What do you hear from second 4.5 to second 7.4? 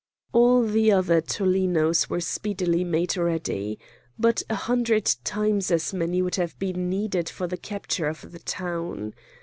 hundred times as many would have been needed